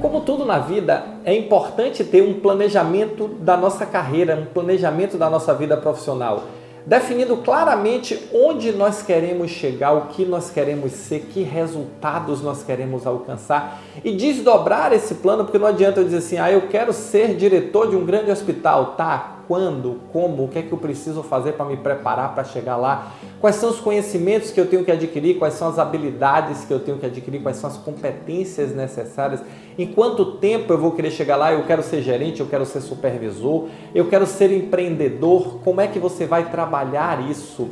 [0.00, 5.28] Como tudo na vida, é importante ter um planejamento da nossa carreira, um planejamento da
[5.28, 6.44] nossa vida profissional,
[6.86, 13.06] definindo claramente onde nós queremos chegar, o que nós queremos ser, que resultados nós queremos
[13.06, 17.36] alcançar e desdobrar esse plano, porque não adianta eu dizer assim, ah, eu quero ser
[17.36, 19.39] diretor de um grande hospital, tá?
[19.50, 23.14] Quando, como, o que é que eu preciso fazer para me preparar para chegar lá,
[23.40, 26.78] quais são os conhecimentos que eu tenho que adquirir, quais são as habilidades que eu
[26.78, 29.42] tenho que adquirir, quais são as competências necessárias,
[29.76, 32.80] em quanto tempo eu vou querer chegar lá, eu quero ser gerente, eu quero ser
[32.80, 37.70] supervisor, eu quero ser empreendedor, como é que você vai trabalhar isso?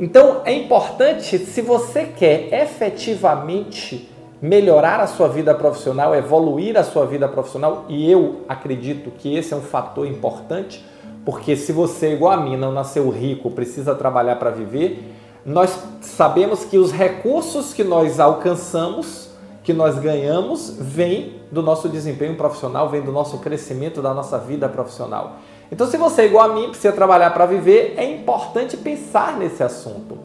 [0.00, 4.08] Então é importante, se você quer efetivamente
[4.40, 9.52] melhorar a sua vida profissional, evoluir a sua vida profissional, e eu acredito que esse
[9.52, 10.82] é um fator importante,
[11.24, 16.64] porque se você, igual a mim, não nasceu rico, precisa trabalhar para viver, nós sabemos
[16.64, 19.30] que os recursos que nós alcançamos,
[19.62, 24.68] que nós ganhamos, vêm do nosso desempenho profissional, vem do nosso crescimento da nossa vida
[24.68, 25.36] profissional.
[25.70, 30.18] Então, se você, igual a mim, precisa trabalhar para viver, é importante pensar nesse assunto.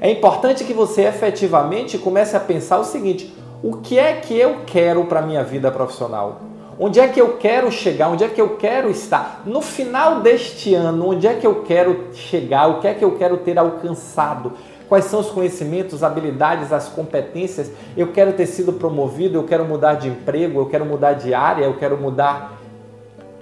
[0.00, 4.58] É importante que você efetivamente comece a pensar o seguinte: o que é que eu
[4.66, 6.40] quero para minha vida profissional?
[6.78, 8.10] Onde é que eu quero chegar?
[8.10, 9.42] Onde é que eu quero estar?
[9.46, 12.66] No final deste ano, onde é que eu quero chegar?
[12.66, 14.52] O que é que eu quero ter alcançado?
[14.86, 17.70] Quais são os conhecimentos, habilidades, as competências?
[17.96, 21.64] Eu quero ter sido promovido, eu quero mudar de emprego, eu quero mudar de área,
[21.64, 22.52] eu quero mudar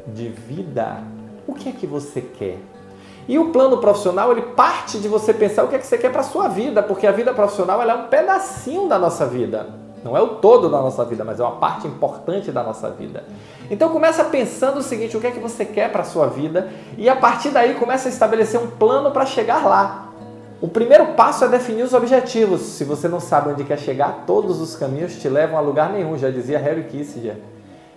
[0.06, 0.98] de vida.
[1.46, 2.58] O que é que você quer?
[3.26, 6.12] E o plano profissional, ele parte de você pensar o que é que você quer
[6.12, 9.83] para a sua vida, porque a vida profissional é um pedacinho da nossa vida.
[10.04, 13.24] Não é o todo da nossa vida, mas é uma parte importante da nossa vida.
[13.70, 16.68] Então começa pensando o seguinte, o que é que você quer para a sua vida
[16.98, 20.10] e a partir daí começa a estabelecer um plano para chegar lá.
[20.60, 22.60] O primeiro passo é definir os objetivos.
[22.60, 26.18] Se você não sabe onde quer chegar, todos os caminhos te levam a lugar nenhum,
[26.18, 27.36] já dizia Harry Kissinger.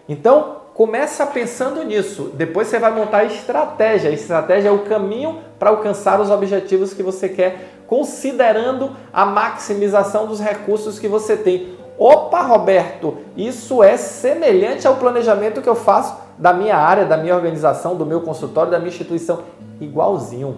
[0.08, 2.32] Então, começa pensando nisso.
[2.34, 4.10] Depois você vai montar a estratégia.
[4.10, 10.28] A estratégia é o caminho para alcançar os objetivos que você quer, considerando a maximização
[10.28, 11.87] dos recursos que você tem.
[11.98, 17.36] Opa, Roberto, isso é semelhante ao planejamento que eu faço da minha área, da minha
[17.36, 19.40] organização, do meu consultório, da minha instituição.
[19.82, 20.58] Igualzinho.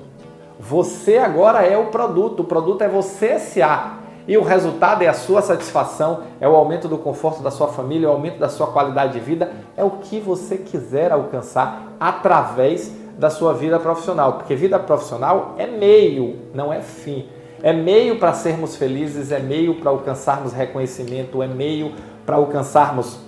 [0.60, 4.00] Você agora é o produto, o produto é você SA.
[4.28, 8.06] E o resultado é a sua satisfação, é o aumento do conforto da sua família,
[8.06, 12.92] é o aumento da sua qualidade de vida, é o que você quiser alcançar através
[13.18, 14.34] da sua vida profissional.
[14.34, 17.28] Porque vida profissional é meio, não é fim.
[17.62, 21.94] É meio para sermos felizes, é meio para alcançarmos reconhecimento, é meio
[22.26, 23.20] para alcançarmos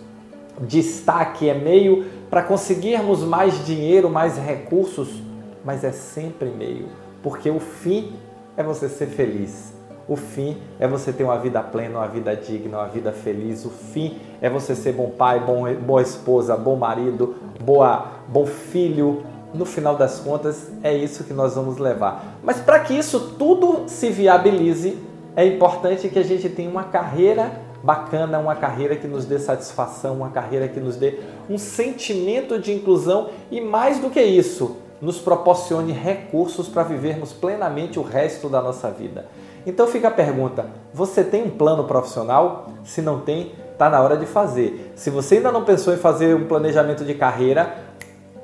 [0.62, 5.22] destaque, é meio para conseguirmos mais dinheiro, mais recursos,
[5.66, 6.88] mas é sempre meio,
[7.22, 8.14] porque o fim
[8.56, 9.74] é você ser feliz.
[10.08, 13.64] O fim é você ter uma vida plena, uma vida digna, uma vida feliz.
[13.64, 19.24] O fim é você ser bom pai, bom, boa esposa, bom marido, boa, bom filho,
[19.54, 22.38] no final das contas, é isso que nós vamos levar.
[22.44, 24.98] Mas para que isso tudo se viabilize,
[25.36, 27.52] é importante que a gente tenha uma carreira
[27.84, 31.20] bacana, uma carreira que nos dê satisfação, uma carreira que nos dê
[31.50, 37.98] um sentimento de inclusão e mais do que isso, nos proporcione recursos para vivermos plenamente
[37.98, 39.26] o resto da nossa vida.
[39.66, 42.70] Então fica a pergunta: você tem um plano profissional?
[42.84, 44.94] Se não tem, está na hora de fazer.
[44.96, 47.76] Se você ainda não pensou em fazer um planejamento de carreira,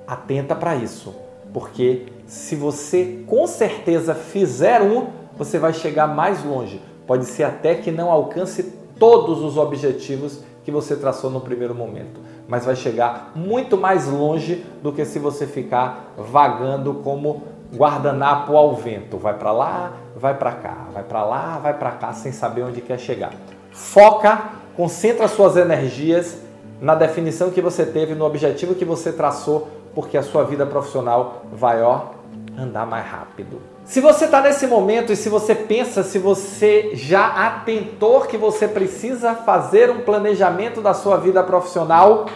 [0.07, 1.13] atenta para isso,
[1.53, 5.07] porque se você com certeza fizer um,
[5.37, 6.81] você vai chegar mais longe.
[7.05, 8.63] Pode ser até que não alcance
[8.97, 14.65] todos os objetivos que você traçou no primeiro momento, mas vai chegar muito mais longe
[14.81, 17.43] do que se você ficar vagando como
[17.73, 22.13] guardanapo ao vento, vai para lá, vai para cá, vai para lá, vai para cá
[22.13, 23.31] sem saber onde quer chegar.
[23.71, 26.37] Foca, concentra suas energias
[26.81, 31.41] na definição que você teve, no objetivo que você traçou porque a sua vida profissional
[31.51, 32.01] vai ó,
[32.55, 33.59] andar mais rápido.
[33.83, 38.67] Se você está nesse momento e se você pensa, se você já atentou que você
[38.67, 42.27] precisa fazer um planejamento da sua vida profissional,